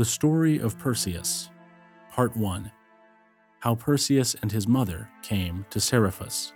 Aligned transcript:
The 0.00 0.06
Story 0.06 0.58
of 0.58 0.78
Perseus, 0.78 1.50
Part 2.10 2.34
1 2.34 2.72
How 3.58 3.74
Perseus 3.74 4.34
and 4.40 4.50
his 4.50 4.66
mother 4.66 5.10
came 5.20 5.66
to 5.68 5.78
Seriphos. 5.78 6.52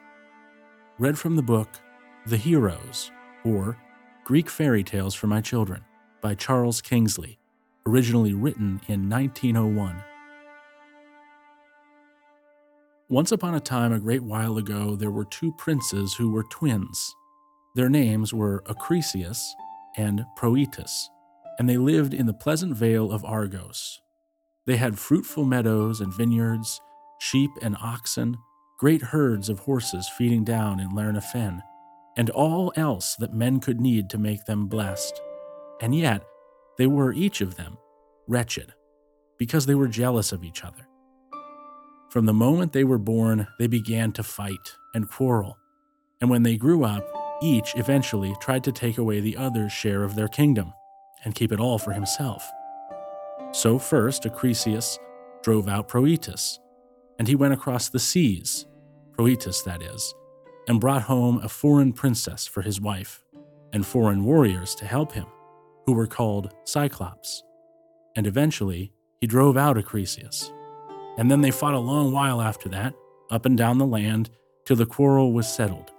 Read 0.99 1.19
from 1.19 1.37
the 1.37 1.43
book 1.43 1.69
The 2.25 2.39
Heroes, 2.39 3.11
or 3.45 3.77
Greek 4.25 4.49
Fairy 4.49 4.83
Tales 4.83 5.15
for 5.15 5.27
My 5.27 5.43
Children, 5.43 5.85
by 6.23 6.35
Charles 6.35 6.81
Kingsley, 6.81 7.39
originally 7.87 8.33
written 8.33 8.81
in 8.89 9.11
1901. 9.11 10.03
Once 13.11 13.31
upon 13.31 13.55
a 13.55 13.61
time, 13.61 13.93
a 13.93 14.01
great 14.01 14.23
while 14.23 14.57
ago, 14.57 14.97
there 14.97 15.11
were 15.11 15.27
two 15.27 15.53
princes 15.59 16.15
who 16.15 16.31
were 16.31 16.45
twins. 16.45 17.15
Their 17.75 17.91
names 17.91 18.33
were 18.33 18.63
Acrisius 18.67 19.39
and 19.99 20.25
Proetus 20.35 21.11
and 21.59 21.69
they 21.69 21.77
lived 21.77 22.15
in 22.15 22.27
the 22.27 22.35
pleasant 22.35 22.77
vale 22.77 23.11
of 23.13 23.25
Argos. 23.25 24.01
They 24.67 24.77
had 24.77 24.99
fruitful 24.99 25.45
meadows 25.45 26.01
and 26.01 26.13
vineyards, 26.13 26.81
sheep 27.21 27.51
and 27.63 27.77
oxen, 27.83 28.37
great 28.79 29.03
herds 29.03 29.49
of 29.49 29.61
horses 29.61 30.09
feeding 30.17 30.45
down 30.45 30.81
in 30.81 30.91
Lerna 30.95 31.23
Fen, 31.23 31.63
and 32.17 32.31
all 32.31 32.73
else 32.77 33.15
that 33.17 33.35
men 33.35 33.61
could 33.61 33.81
need 33.81 34.09
to 34.11 34.19
make 34.19 34.45
them 34.47 34.67
blessed. 34.67 35.21
And 35.81 35.95
yet, 35.95 36.25
they 36.79 36.87
were 36.87 37.13
each 37.13 37.41
of 37.41 37.57
them 37.57 37.77
wretched, 38.27 38.73
because 39.39 39.67
they 39.67 39.75
were 39.75 39.89
jealous 39.89 40.33
of 40.33 40.45
each 40.45 40.65
other. 40.65 40.89
From 42.11 42.27
the 42.27 42.33
moment 42.33 42.73
they 42.73 42.85
were 42.85 42.99
born, 42.99 43.47
they 43.59 43.67
began 43.67 44.13
to 44.13 44.23
fight 44.23 44.77
and 44.95 45.11
quarrel, 45.11 45.59
and 46.21 46.31
when 46.31 46.43
they 46.43 46.57
grew 46.57 46.85
up, 46.85 47.07
each 47.43 47.75
eventually 47.77 48.35
tried 48.41 48.65
to 48.65 48.73
take 48.73 48.97
away 48.97 49.21
the 49.21 49.37
other's 49.37 49.73
share 49.73 50.05
of 50.05 50.15
their 50.15 50.29
kingdom 50.29 50.73
and 51.25 51.35
keep 51.35 51.53
it 51.53 51.61
all 51.61 51.79
for 51.79 51.93
himself. 51.93 52.51
So 53.53 53.79
first 53.79 54.25
Acrisius 54.25 54.99
drove 55.43 55.69
out 55.69 55.89
Proetus, 55.89 56.59
and 57.19 57.29
he 57.29 57.35
went 57.35 57.55
across 57.55 57.89
the 57.89 57.99
seas, 57.99 58.67
Proetus 59.13 59.63
that 59.63 59.83
is, 59.83 60.15
and 60.69 60.81
brought 60.81 61.03
home 61.03 61.41
a 61.43 61.49
foreign 61.49 61.93
princess 61.93 62.47
for 62.47 62.63
his 62.63 62.81
wife, 62.81 63.25
and 63.73 63.87
foreign 63.87 64.25
warriors 64.25 64.75
to 64.77 64.87
help 64.87 65.13
him, 65.13 65.27
who 65.87 65.93
were 65.93 66.07
called 66.07 66.53
Cyclops. 66.65 67.43
And 68.17 68.27
eventually 68.27 68.93
he 69.21 69.27
drove 69.27 69.57
out 69.57 69.77
Acrisius. 69.77 70.51
And 71.19 71.31
then 71.31 71.41
they 71.41 71.51
fought 71.51 71.75
a 71.75 71.79
long 71.79 72.13
while 72.13 72.41
after 72.41 72.69
that, 72.71 72.95
up 73.31 73.47
and 73.47 73.57
down 73.57 73.79
the 73.79 73.87
land, 73.87 74.31
till 74.65 74.77
the 74.77 74.87
quarrel 74.87 75.33
was 75.33 75.47
settled. 75.47 75.93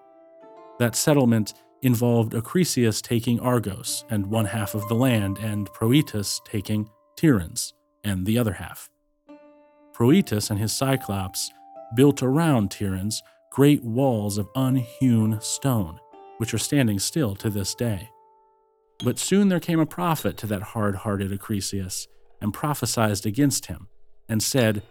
That 0.80 0.96
settlement 0.96 1.54
involved 1.86 2.34
Acrisius 2.34 3.00
taking 3.00 3.40
Argos 3.40 4.06
and 4.10 4.26
one 4.26 4.46
half 4.46 4.74
of 4.74 4.88
the 4.88 4.96
land, 4.96 5.38
and 5.38 5.72
Proetus 5.72 6.42
taking 6.44 6.90
Tiryns 7.16 7.74
and 8.04 8.26
the 8.26 8.40
other 8.40 8.54
half. 8.54 8.90
Proetus 9.94 10.50
and 10.50 10.60
his 10.60 10.74
Cyclops 10.74 11.52
built 11.96 12.24
around 12.24 12.72
Tiryns 12.72 13.18
great 13.52 13.84
walls 13.84 14.40
of 14.40 14.50
unhewn 14.56 15.40
stone, 15.42 16.00
which 16.40 16.56
are 16.56 16.58
standing 16.58 16.98
still 16.98 17.36
to 17.36 17.52
this 17.52 17.76
day. 17.76 18.10
But 19.04 19.20
soon 19.20 19.50
there 19.50 19.60
came 19.60 19.80
a 19.80 19.86
prophet 19.86 20.38
to 20.38 20.48
that 20.48 20.64
hard 20.64 20.96
hearted 20.96 21.32
Acrisius, 21.32 22.08
and 22.42 22.52
prophesied 22.52 23.26
against 23.28 23.68
him, 23.68 23.90
and 24.28 24.42
said, 24.42 24.82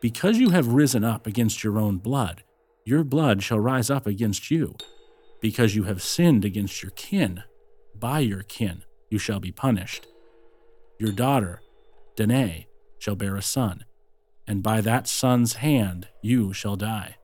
Because 0.00 0.38
you 0.38 0.48
have 0.50 0.68
risen 0.68 1.04
up 1.04 1.26
against 1.26 1.62
your 1.62 1.78
own 1.78 1.98
blood, 1.98 2.42
your 2.86 3.04
blood 3.04 3.42
shall 3.42 3.60
rise 3.60 3.90
up 3.90 4.06
against 4.06 4.50
you 4.50 4.74
because 5.40 5.74
you 5.74 5.84
have 5.84 6.02
sinned 6.02 6.44
against 6.44 6.82
your 6.82 6.92
kin. 6.92 7.42
By 7.94 8.20
your 8.20 8.42
kin 8.42 8.84
you 9.10 9.18
shall 9.18 9.40
be 9.40 9.52
punished. 9.52 10.06
Your 10.98 11.12
daughter, 11.12 11.60
Danae, 12.16 12.66
shall 12.98 13.14
bear 13.14 13.36
a 13.36 13.42
son, 13.42 13.84
and 14.46 14.62
by 14.62 14.80
that 14.80 15.06
son's 15.06 15.54
hand 15.54 16.08
you 16.22 16.52
shall 16.52 16.76
die. 16.76 17.16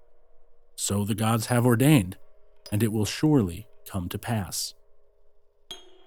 So 0.76 1.04
the 1.04 1.14
gods 1.14 1.46
have 1.46 1.66
ordained, 1.66 2.16
and 2.70 2.82
it 2.82 2.92
will 2.92 3.04
surely 3.04 3.66
come 3.88 4.08
to 4.08 4.18
pass. 4.18 4.74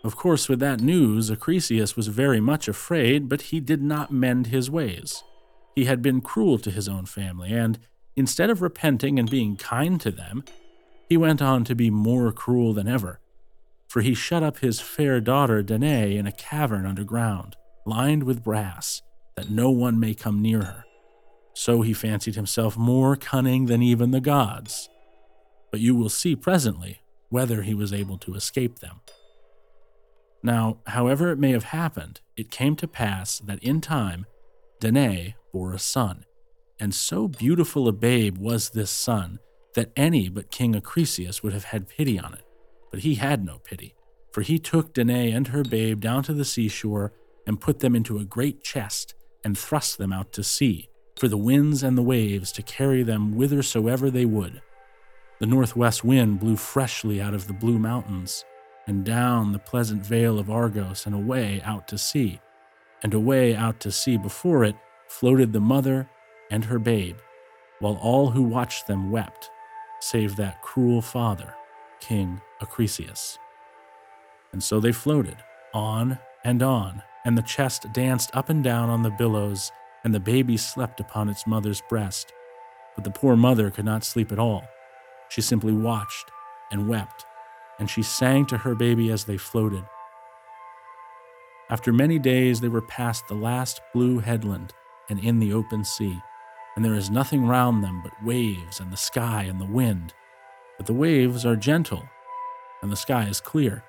Of 0.03 0.15
course, 0.15 0.47
with 0.47 0.59
that 0.59 0.79
news, 0.79 1.29
Acrisius 1.29 1.95
was 1.95 2.07
very 2.07 2.39
much 2.39 2.67
afraid, 2.67 3.27
but 3.27 3.43
he 3.43 3.59
did 3.59 3.81
not 3.81 4.11
mend 4.11 4.47
his 4.47 4.69
ways. 4.69 5.23
He 5.75 5.85
had 5.85 6.01
been 6.01 6.21
cruel 6.21 6.57
to 6.59 6.71
his 6.71 6.87
own 6.87 7.05
family, 7.05 7.51
and 7.51 7.79
instead 8.15 8.49
of 8.49 8.61
repenting 8.61 9.19
and 9.19 9.29
being 9.29 9.57
kind 9.57 9.99
to 10.01 10.11
them, 10.11 10.43
he 11.07 11.17
went 11.17 11.41
on 11.41 11.63
to 11.63 11.75
be 11.75 11.89
more 11.89 12.31
cruel 12.31 12.73
than 12.73 12.87
ever, 12.87 13.19
for 13.87 14.01
he 14.01 14.13
shut 14.13 14.43
up 14.43 14.59
his 14.59 14.81
fair 14.81 15.21
daughter 15.21 15.63
Danae 15.63 16.17
in 16.17 16.27
a 16.27 16.31
cavern 16.31 16.85
underground, 16.85 17.55
lined 17.85 18.23
with 18.23 18.43
brass, 18.43 19.01
that 19.35 19.49
no 19.49 19.69
one 19.71 19.99
may 19.99 20.13
come 20.13 20.41
near 20.41 20.63
her. 20.63 20.83
So 21.53 21.81
he 21.81 21.93
fancied 21.93 22.35
himself 22.35 22.77
more 22.77 23.15
cunning 23.15 23.65
than 23.65 23.81
even 23.81 24.11
the 24.11 24.19
gods. 24.19 24.89
But 25.71 25.79
you 25.79 25.95
will 25.95 26.09
see 26.09 26.35
presently 26.35 27.01
whether 27.29 27.61
he 27.61 27.73
was 27.73 27.93
able 27.93 28.17
to 28.19 28.35
escape 28.35 28.79
them. 28.79 29.01
Now, 30.43 30.77
however 30.87 31.31
it 31.31 31.39
may 31.39 31.51
have 31.51 31.65
happened, 31.65 32.21
it 32.35 32.51
came 32.51 32.75
to 32.75 32.87
pass 32.87 33.39
that 33.39 33.63
in 33.63 33.81
time 33.81 34.25
Danae 34.79 35.35
bore 35.51 35.73
a 35.73 35.79
son, 35.79 36.25
and 36.79 36.93
so 36.93 37.27
beautiful 37.27 37.87
a 37.87 37.91
babe 37.91 38.37
was 38.37 38.69
this 38.69 38.91
son 38.91 39.39
that 39.77 39.91
any 39.95 40.27
but 40.27 40.49
King 40.49 40.73
Acrisius 40.73 41.43
would 41.43 41.53
have 41.53 41.65
had 41.65 41.87
pity 41.87 42.19
on 42.19 42.33
it. 42.33 42.41
But 42.89 43.01
he 43.01 43.13
had 43.13 43.45
no 43.45 43.59
pity, 43.59 43.93
for 44.31 44.41
he 44.41 44.57
took 44.57 44.91
Danae 44.91 45.29
and 45.29 45.49
her 45.49 45.63
babe 45.63 45.99
down 45.99 46.23
to 46.23 46.33
the 46.33 46.45
seashore 46.45 47.13
and 47.45 47.61
put 47.61 47.77
them 47.77 47.95
into 47.95 48.17
a 48.17 48.25
great 48.25 48.63
chest 48.63 49.13
and 49.43 49.55
thrust 49.55 49.99
them 49.99 50.11
out 50.11 50.33
to 50.33 50.43
sea, 50.43 50.89
for 51.15 51.27
the 51.27 51.37
winds 51.37 51.83
and 51.83 51.95
the 51.95 52.01
waves 52.01 52.51
to 52.53 52.63
carry 52.63 53.03
them 53.03 53.33
whithersoever 53.33 54.09
they 54.09 54.25
would. 54.25 54.63
The 55.39 55.45
northwest 55.45 56.03
wind 56.03 56.39
blew 56.39 56.55
freshly 56.55 57.21
out 57.21 57.35
of 57.35 57.45
the 57.45 57.53
blue 57.53 57.77
mountains, 57.77 58.45
and 58.87 59.05
down 59.05 59.51
the 59.51 59.59
pleasant 59.59 60.03
vale 60.03 60.39
of 60.39 60.49
Argos 60.49 61.05
and 61.05 61.13
away 61.13 61.61
out 61.63 61.87
to 61.89 61.99
sea. 61.99 62.39
And 63.03 63.13
away 63.13 63.55
out 63.55 63.79
to 63.81 63.91
sea 63.91 64.17
before 64.17 64.63
it 64.63 64.75
floated 65.07 65.53
the 65.53 65.59
mother 65.59 66.09
and 66.49 66.65
her 66.65 66.79
babe, 66.79 67.17
while 67.77 67.99
all 68.01 68.31
who 68.31 68.41
watched 68.41 68.87
them 68.87 69.11
wept 69.11 69.51
save 69.99 70.35
that 70.35 70.61
cruel 70.61 71.01
father, 71.01 71.53
King 71.99 72.41
Acrisius. 72.61 73.37
And 74.51 74.63
so 74.63 74.79
they 74.79 74.91
floated, 74.91 75.37
on 75.73 76.19
and 76.43 76.63
on, 76.63 77.03
and 77.25 77.37
the 77.37 77.41
chest 77.41 77.91
danced 77.93 78.29
up 78.33 78.49
and 78.49 78.63
down 78.63 78.89
on 78.89 79.03
the 79.03 79.09
billows, 79.09 79.71
and 80.03 80.13
the 80.13 80.19
baby 80.19 80.57
slept 80.57 80.99
upon 80.99 81.29
its 81.29 81.45
mother's 81.45 81.81
breast. 81.89 82.31
But 82.95 83.03
the 83.03 83.11
poor 83.11 83.35
mother 83.35 83.69
could 83.69 83.85
not 83.85 84.03
sleep 84.03 84.31
at 84.31 84.39
all. 84.39 84.63
She 85.29 85.41
simply 85.41 85.73
watched 85.73 86.31
and 86.71 86.87
wept, 86.87 87.25
and 87.79 87.89
she 87.89 88.01
sang 88.03 88.45
to 88.47 88.57
her 88.57 88.75
baby 88.75 89.11
as 89.11 89.25
they 89.25 89.37
floated. 89.37 89.83
After 91.69 91.91
many 91.91 92.17
days, 92.17 92.61
they 92.61 92.69
were 92.69 92.81
past 92.81 93.27
the 93.27 93.35
last 93.35 93.81
blue 93.93 94.19
headland 94.19 94.73
and 95.09 95.19
in 95.19 95.39
the 95.39 95.53
open 95.53 95.83
sea 95.83 96.21
and 96.77 96.85
there 96.85 96.93
is 96.93 97.09
nothing 97.09 97.47
round 97.47 97.83
them 97.83 98.01
but 98.03 98.23
waves 98.23 98.79
and 98.79 98.93
the 98.93 98.97
sky 98.97 99.41
and 99.41 99.59
the 99.59 99.65
wind. 99.65 100.13
But 100.77 100.85
the 100.85 100.93
waves 100.93 101.43
are 101.43 101.55
gentle, 101.55 102.07
and 102.83 102.91
the 102.91 102.95
sky 102.95 103.23
is 103.23 103.41
clear, 103.41 103.83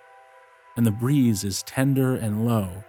and 0.74 0.86
the 0.86 0.90
breeze 0.90 1.44
is 1.44 1.62
tender 1.64 2.16
and 2.16 2.46
low. 2.46 2.82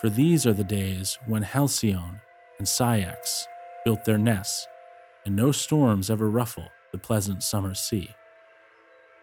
For 0.00 0.08
these 0.08 0.46
are 0.46 0.52
the 0.52 0.62
days 0.62 1.18
when 1.26 1.42
Halcyone 1.42 2.20
and 2.58 2.68
Ceyx 2.68 3.46
built 3.84 4.04
their 4.04 4.16
nests, 4.16 4.68
and 5.24 5.34
no 5.34 5.50
storms 5.50 6.08
ever 6.08 6.30
ruffle 6.30 6.68
the 6.92 6.98
pleasant 6.98 7.42
summer 7.42 7.74
sea. 7.74 8.10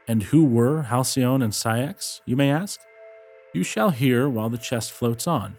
And 0.06 0.24
who 0.24 0.44
were 0.44 0.84
Halcyone 0.90 1.42
and 1.42 1.54
Ceyx, 1.54 2.20
you 2.26 2.36
may 2.36 2.52
ask? 2.52 2.82
You 3.54 3.64
shall 3.64 3.92
hear 3.92 4.28
while 4.28 4.50
the 4.50 4.58
chest 4.58 4.92
floats 4.92 5.28
on. 5.28 5.56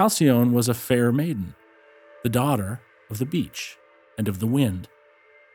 Halcyone 0.00 0.50
was 0.50 0.68
a 0.68 0.74
fair 0.74 1.12
maiden, 1.12 1.54
the 2.24 2.28
daughter 2.28 2.80
of 3.12 3.18
the 3.18 3.26
beach 3.26 3.76
and 4.16 4.26
of 4.26 4.40
the 4.40 4.46
wind, 4.46 4.88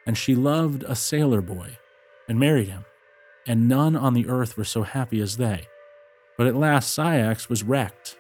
and 0.06 0.16
she 0.16 0.36
loved 0.36 0.84
a 0.84 0.96
sailor 0.96 1.42
boy 1.42 1.78
and 2.30 2.40
married 2.40 2.68
him, 2.68 2.86
and 3.48 3.68
none 3.68 3.96
on 3.96 4.14
the 4.14 4.28
earth 4.30 4.56
were 4.56 4.64
so 4.64 4.84
happy 4.84 5.20
as 5.20 5.38
they. 5.38 5.68
But 6.38 6.46
at 6.46 6.56
last 6.56 6.96
Ceyx 6.96 7.50
was 7.50 7.64
wrecked, 7.64 8.16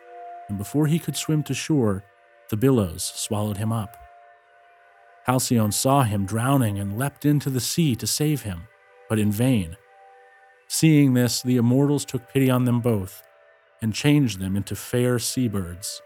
and 0.49 0.57
before 0.57 0.87
he 0.87 0.97
could 0.97 1.15
swim 1.15 1.43
to 1.43 1.53
shore, 1.53 2.03
the 2.49 2.57
billows 2.57 3.03
swallowed 3.03 3.57
him 3.57 3.71
up. 3.71 3.95
Halcyone 5.27 5.73
saw 5.73 6.01
him 6.01 6.25
drowning 6.25 6.79
and 6.79 6.97
leapt 6.97 7.23
into 7.23 7.51
the 7.51 7.59
sea 7.59 7.95
to 7.97 8.07
save 8.07 8.41
him, 8.41 8.67
but 9.07 9.19
in 9.19 9.31
vain. 9.31 9.77
Seeing 10.67 11.13
this, 11.13 11.43
the 11.43 11.57
immortals 11.57 12.05
took 12.05 12.27
pity 12.27 12.49
on 12.49 12.65
them 12.65 12.81
both 12.81 13.21
and 13.83 13.93
changed 13.93 14.39
them 14.39 14.55
into 14.55 14.75
fair 14.75 15.19
sea 15.19 15.47
birds 15.47 16.01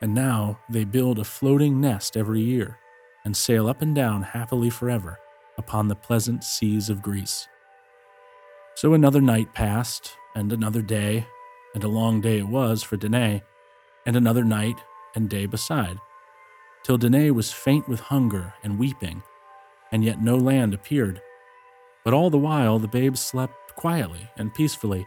and 0.00 0.14
now 0.14 0.58
they 0.68 0.84
build 0.84 1.18
a 1.18 1.24
floating 1.24 1.80
nest 1.80 2.16
every 2.16 2.40
year 2.40 2.78
and 3.24 3.36
sail 3.36 3.68
up 3.68 3.82
and 3.82 3.94
down 3.94 4.22
happily 4.22 4.70
forever 4.70 5.18
upon 5.58 5.88
the 5.88 5.94
pleasant 5.94 6.42
seas 6.42 6.88
of 6.88 7.02
Greece. 7.02 7.46
So 8.74 8.94
another 8.94 9.20
night 9.20 9.52
passed, 9.52 10.16
and 10.34 10.52
another 10.52 10.80
day, 10.80 11.26
and 11.74 11.84
a 11.84 11.88
long 11.88 12.20
day 12.20 12.38
it 12.38 12.48
was 12.48 12.82
for 12.82 12.96
Danae, 12.96 13.42
and 14.06 14.16
another 14.16 14.44
night, 14.44 14.76
and 15.14 15.28
day 15.28 15.44
beside, 15.46 15.98
till 16.82 16.96
Danae 16.96 17.30
was 17.30 17.52
faint 17.52 17.88
with 17.88 18.00
hunger 18.00 18.54
and 18.62 18.78
weeping, 18.78 19.22
and 19.92 20.04
yet 20.04 20.22
no 20.22 20.36
land 20.36 20.72
appeared. 20.72 21.20
But 22.04 22.14
all 22.14 22.30
the 22.30 22.38
while 22.38 22.78
the 22.78 22.88
babe 22.88 23.16
slept 23.16 23.74
quietly 23.74 24.30
and 24.38 24.54
peacefully, 24.54 25.06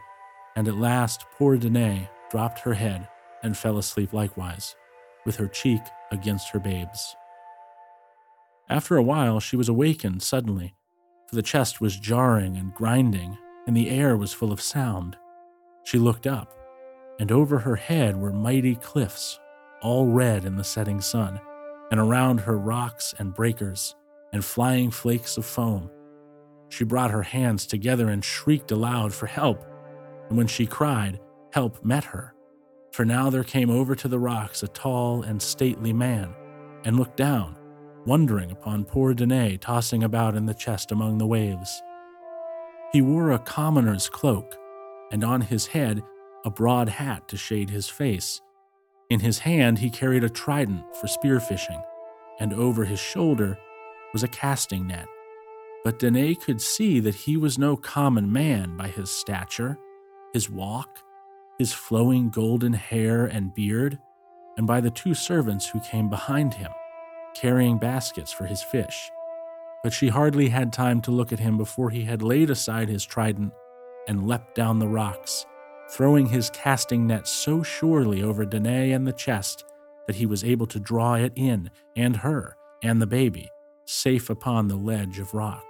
and 0.55 0.67
at 0.67 0.75
last 0.75 1.25
poor 1.31 1.57
Danae 1.57 2.09
dropped 2.29 2.59
her 2.59 2.75
head 2.75 3.07
and 3.41 3.57
fell 3.57 3.77
asleep 3.77 4.13
likewise, 4.13 4.75
with 5.25 5.35
her 5.37 5.47
cheek 5.47 5.81
against 6.11 6.49
her 6.49 6.59
babe's. 6.59 7.15
After 8.69 8.97
a 8.97 9.03
while 9.03 9.39
she 9.39 9.55
was 9.55 9.69
awakened 9.69 10.23
suddenly, 10.23 10.75
for 11.27 11.35
the 11.35 11.41
chest 11.41 11.81
was 11.81 11.99
jarring 11.99 12.57
and 12.57 12.73
grinding, 12.73 13.37
and 13.67 13.75
the 13.75 13.89
air 13.89 14.15
was 14.17 14.33
full 14.33 14.51
of 14.51 14.61
sound. 14.61 15.17
She 15.83 15.97
looked 15.97 16.27
up, 16.27 16.53
and 17.19 17.31
over 17.31 17.59
her 17.59 17.75
head 17.75 18.15
were 18.15 18.31
mighty 18.31 18.75
cliffs, 18.75 19.39
all 19.81 20.07
red 20.07 20.45
in 20.45 20.55
the 20.55 20.63
setting 20.63 21.01
sun, 21.01 21.39
and 21.91 21.99
around 21.99 22.39
her 22.39 22.57
rocks 22.57 23.13
and 23.19 23.33
breakers, 23.33 23.95
and 24.31 24.43
flying 24.43 24.91
flakes 24.91 25.37
of 25.37 25.45
foam. 25.45 25.89
She 26.69 26.83
brought 26.83 27.11
her 27.11 27.23
hands 27.23 27.67
together 27.67 28.09
and 28.09 28.23
shrieked 28.23 28.71
aloud 28.71 29.13
for 29.13 29.27
help, 29.27 29.63
and 30.29 30.37
when 30.37 30.47
she 30.47 30.65
cried, 30.65 31.19
help 31.51 31.83
met 31.85 32.05
her. 32.05 32.33
For 32.93 33.05
now 33.05 33.31
there 33.31 33.43
came 33.43 33.71
over 33.71 33.95
to 33.95 34.07
the 34.07 34.19
rocks 34.19 34.61
a 34.61 34.67
tall 34.67 35.23
and 35.23 35.41
stately 35.41 35.91
man, 35.91 36.35
and 36.85 36.95
looked 36.95 37.17
down, 37.17 37.55
wondering 38.05 38.51
upon 38.51 38.85
poor 38.85 39.15
Danae 39.15 39.57
tossing 39.57 40.03
about 40.03 40.35
in 40.35 40.45
the 40.45 40.53
chest 40.53 40.91
among 40.91 41.17
the 41.17 41.25
waves. 41.25 41.81
He 42.91 43.01
wore 43.01 43.31
a 43.31 43.39
commoner's 43.39 44.09
cloak, 44.09 44.55
and 45.11 45.23
on 45.23 45.41
his 45.41 45.65
head 45.65 46.03
a 46.45 46.51
broad 46.51 46.87
hat 46.87 47.27
to 47.29 47.37
shade 47.37 47.71
his 47.71 47.89
face. 47.89 48.41
In 49.09 49.21
his 49.21 49.39
hand 49.39 49.79
he 49.79 49.89
carried 49.89 50.23
a 50.23 50.29
trident 50.29 50.83
for 50.97 51.07
spearfishing, 51.07 51.83
and 52.39 52.53
over 52.53 52.85
his 52.85 52.99
shoulder 52.99 53.57
was 54.13 54.21
a 54.21 54.27
casting 54.27 54.85
net. 54.85 55.07
But 55.83 55.97
Danae 55.97 56.35
could 56.35 56.61
see 56.61 56.99
that 56.99 57.15
he 57.15 57.37
was 57.37 57.57
no 57.57 57.75
common 57.75 58.31
man 58.31 58.77
by 58.77 58.89
his 58.89 59.09
stature, 59.09 59.79
his 60.31 60.47
walk, 60.47 60.99
his 61.57 61.73
flowing 61.73 62.29
golden 62.29 62.73
hair 62.73 63.25
and 63.25 63.53
beard, 63.53 63.99
and 64.57 64.67
by 64.67 64.81
the 64.81 64.91
two 64.91 65.13
servants 65.13 65.67
who 65.67 65.79
came 65.79 66.09
behind 66.09 66.53
him, 66.53 66.71
carrying 67.35 67.77
baskets 67.77 68.31
for 68.31 68.45
his 68.45 68.61
fish 68.61 69.11
but 69.83 69.93
she 69.93 70.07
hardly 70.07 70.49
had 70.49 70.71
time 70.71 71.01
to 71.01 71.11
look 71.11 71.33
at 71.33 71.39
him 71.39 71.57
before 71.57 71.89
he 71.89 72.05
had 72.05 72.23
laid 72.23 72.49
aside 72.49 72.87
his 72.87 73.05
trident 73.05 73.53
and 74.07 74.27
leapt 74.27 74.55
down 74.55 74.79
the 74.79 74.87
rocks, 74.87 75.45
throwing 75.91 76.25
his 76.25 76.49
casting 76.51 77.05
net 77.05 77.27
so 77.27 77.61
surely 77.61 78.23
over 78.23 78.45
Danae 78.45 78.91
and 78.91 79.05
the 79.05 79.13
chest 79.13 79.65
that 80.07 80.15
he 80.15 80.25
was 80.25 80.43
able 80.43 80.65
to 80.67 80.79
draw 80.79 81.15
it 81.15 81.33
in, 81.35 81.69
and 81.95 82.17
her, 82.17 82.55
and 82.81 83.01
the 83.01 83.07
baby, 83.07 83.49
safe 83.85 84.29
upon 84.29 84.67
the 84.67 84.75
ledge 84.75 85.19
of 85.19 85.33
rock. 85.33 85.63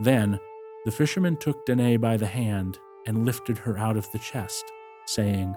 Then 0.00 0.38
the 0.84 0.92
fisherman 0.92 1.36
took 1.36 1.66
Danae 1.66 1.96
by 1.96 2.16
the 2.16 2.26
hand 2.26 2.78
and 3.06 3.24
lifted 3.24 3.58
her 3.58 3.76
out 3.76 3.96
of 3.96 4.10
the 4.12 4.18
chest, 4.18 4.64
saying, 5.06 5.56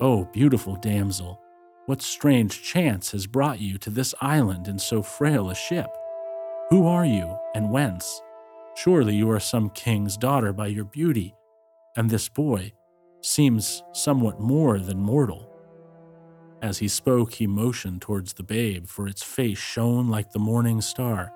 O 0.00 0.24
beautiful 0.26 0.76
damsel, 0.76 1.40
what 1.86 2.02
strange 2.02 2.62
chance 2.62 3.12
has 3.12 3.26
brought 3.26 3.60
you 3.60 3.78
to 3.78 3.90
this 3.90 4.14
island 4.20 4.68
in 4.68 4.78
so 4.78 5.02
frail 5.02 5.50
a 5.50 5.54
ship? 5.54 5.88
Who 6.70 6.86
are 6.86 7.04
you, 7.04 7.38
and 7.54 7.70
whence? 7.70 8.22
Surely 8.74 9.14
you 9.14 9.30
are 9.30 9.40
some 9.40 9.70
king's 9.70 10.16
daughter 10.16 10.52
by 10.52 10.66
your 10.68 10.84
beauty, 10.84 11.34
and 11.96 12.10
this 12.10 12.28
boy 12.28 12.72
seems 13.20 13.82
somewhat 13.92 14.40
more 14.40 14.78
than 14.78 14.98
mortal. 14.98 15.50
As 16.62 16.78
he 16.78 16.88
spoke, 16.88 17.34
he 17.34 17.46
motioned 17.46 18.00
towards 18.00 18.32
the 18.32 18.42
babe, 18.42 18.86
for 18.86 19.06
its 19.06 19.22
face 19.22 19.58
shone 19.58 20.08
like 20.08 20.32
the 20.32 20.38
morning 20.38 20.80
star. 20.80 21.30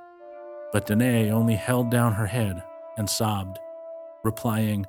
But 0.73 0.87
Danae 0.87 1.31
only 1.31 1.55
held 1.55 1.91
down 1.91 2.15
her 2.15 2.27
head 2.27 2.63
and 2.97 3.09
sobbed, 3.09 3.59
replying, 4.25 4.87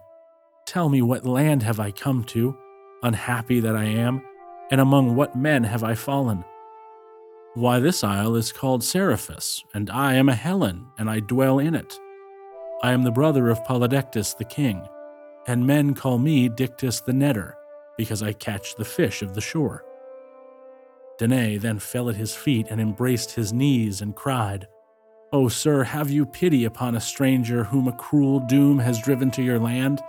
Tell 0.70 0.88
me 0.88 1.02
what 1.02 1.26
land 1.26 1.64
have 1.64 1.80
I 1.80 1.90
come 1.90 2.24
to, 2.26 2.56
unhappy 3.02 3.60
that 3.60 3.76
I 3.76 3.86
am, 3.86 4.22
and 4.70 4.80
among 4.80 5.16
what 5.16 5.36
men 5.36 5.64
have 5.64 5.84
I 5.84 5.96
fallen? 5.96 6.46
Why, 7.56 7.80
this 7.80 8.04
isle 8.04 8.36
is 8.36 8.52
called 8.52 8.84
Seriphos, 8.84 9.64
and 9.74 9.90
I 9.90 10.14
am 10.14 10.30
a 10.30 10.36
Hellen, 10.36 10.86
and 11.00 11.10
I 11.10 11.22
dwell 11.22 11.58
in 11.58 11.74
it. 11.74 12.00
I 12.84 12.92
am 12.92 13.02
the 13.02 13.10
brother 13.10 13.50
of 13.50 13.64
Polydectes 13.64 14.38
the 14.38 14.46
king, 14.46 14.88
and 15.48 15.66
men 15.66 15.96
call 15.96 16.20
me 16.20 16.50
Dictys 16.50 17.04
the 17.04 17.14
netter, 17.14 17.54
because 17.98 18.22
I 18.22 18.34
catch 18.34 18.76
the 18.76 18.86
fish 18.86 19.24
of 19.24 19.34
the 19.34 19.42
shore. 19.42 19.84
Danae 21.18 21.58
then 21.58 21.80
fell 21.80 22.10
at 22.10 22.16
his 22.16 22.36
feet 22.36 22.68
and 22.70 22.80
embraced 22.80 23.32
his 23.32 23.52
knees 23.52 24.02
and 24.02 24.16
cried, 24.16 24.68
O 25.34 25.46
oh, 25.46 25.48
sir, 25.48 25.84
have 25.84 26.12
you 26.12 26.28
pity 26.28 26.64
upon 26.64 26.94
a 26.94 27.02
stranger 27.02 27.64
whom 27.64 27.88
a 27.88 27.98
cruel 27.98 28.40
doom 28.42 28.78
has 28.78 29.02
driven 29.02 29.32
to 29.32 29.42
your 29.42 29.58
land? 29.58 30.00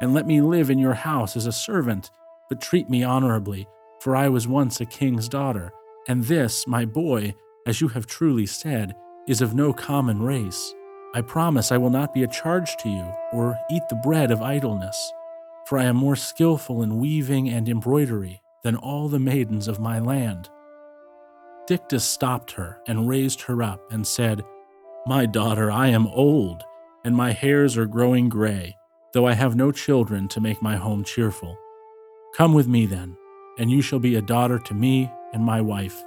And 0.00 0.12
let 0.14 0.26
me 0.26 0.40
live 0.40 0.70
in 0.70 0.78
your 0.78 0.94
house 0.94 1.36
as 1.36 1.46
a 1.46 1.52
servant, 1.52 2.10
but 2.48 2.60
treat 2.60 2.90
me 2.90 3.02
honorably, 3.02 3.66
for 4.00 4.14
I 4.14 4.28
was 4.28 4.46
once 4.46 4.80
a 4.80 4.86
king's 4.86 5.28
daughter 5.28 5.72
and 6.08 6.24
this, 6.24 6.66
my 6.66 6.84
boy, 6.84 7.34
as 7.66 7.80
you 7.80 7.88
have 7.88 8.06
truly 8.06 8.46
said, 8.46 8.94
is 9.26 9.40
of 9.40 9.54
no 9.54 9.72
common 9.72 10.22
race. 10.22 10.72
I 11.14 11.20
promise 11.20 11.72
I 11.72 11.78
will 11.78 11.90
not 11.90 12.14
be 12.14 12.22
a 12.22 12.28
charge 12.28 12.76
to 12.78 12.88
you, 12.88 13.12
or 13.32 13.58
eat 13.70 13.82
the 13.88 14.00
bread 14.04 14.30
of 14.30 14.42
idleness, 14.42 15.12
for 15.66 15.78
I 15.78 15.84
am 15.84 15.96
more 15.96 16.14
skilful 16.14 16.82
in 16.82 16.98
weaving 16.98 17.48
and 17.48 17.68
embroidery 17.68 18.40
than 18.62 18.76
all 18.76 19.08
the 19.08 19.18
maidens 19.18 19.66
of 19.66 19.80
my 19.80 19.98
land. 19.98 20.48
Dictys 21.68 22.02
stopped 22.02 22.52
her 22.52 22.80
and 22.86 23.08
raised 23.08 23.42
her 23.42 23.62
up 23.62 23.80
and 23.90 24.06
said, 24.06 24.42
My 25.06 25.26
daughter, 25.26 25.72
I 25.72 25.88
am 25.88 26.06
old, 26.06 26.62
and 27.04 27.16
my 27.16 27.32
hairs 27.32 27.76
are 27.76 27.86
growing 27.86 28.28
gray, 28.28 28.76
though 29.16 29.26
I 29.26 29.32
have 29.32 29.56
no 29.56 29.72
children 29.72 30.28
to 30.28 30.42
make 30.42 30.60
my 30.60 30.76
home 30.76 31.02
cheerful. 31.02 31.58
Come 32.34 32.52
with 32.52 32.68
me 32.68 32.84
then, 32.84 33.16
and 33.58 33.70
you 33.70 33.80
shall 33.80 33.98
be 33.98 34.16
a 34.16 34.20
daughter 34.20 34.58
to 34.58 34.74
me 34.74 35.10
and 35.32 35.42
my 35.42 35.58
wife, 35.58 36.04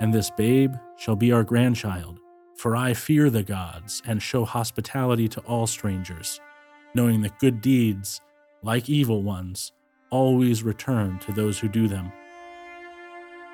and 0.00 0.12
this 0.12 0.30
babe 0.30 0.74
shall 0.96 1.14
be 1.14 1.30
our 1.30 1.44
grandchild. 1.44 2.18
For 2.56 2.74
I 2.74 2.92
fear 2.92 3.30
the 3.30 3.44
gods 3.44 4.02
and 4.04 4.20
show 4.20 4.44
hospitality 4.44 5.28
to 5.28 5.40
all 5.42 5.68
strangers, 5.68 6.40
knowing 6.92 7.20
that 7.20 7.38
good 7.38 7.60
deeds, 7.60 8.20
like 8.64 8.88
evil 8.88 9.22
ones, 9.22 9.70
always 10.10 10.64
return 10.64 11.20
to 11.20 11.32
those 11.32 11.60
who 11.60 11.68
do 11.68 11.86
them. 11.86 12.10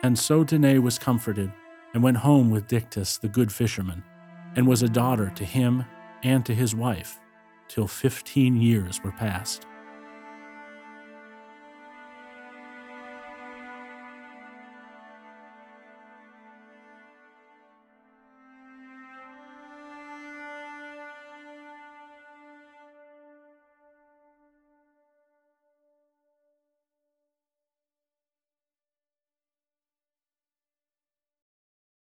And 0.04 0.18
so 0.18 0.42
Danae 0.42 0.78
was 0.78 0.98
comforted 0.98 1.52
and 1.92 2.02
went 2.02 2.16
home 2.16 2.50
with 2.50 2.66
Dictys 2.66 3.20
the 3.20 3.28
good 3.28 3.52
fisherman, 3.52 4.02
and 4.54 4.66
was 4.66 4.82
a 4.82 4.88
daughter 4.88 5.30
to 5.36 5.44
him 5.44 5.84
and 6.22 6.46
to 6.46 6.54
his 6.54 6.74
wife, 6.74 7.20
till 7.68 7.86
fifteen 7.86 8.60
years 8.60 9.02
were 9.02 9.12
past. 9.12 9.66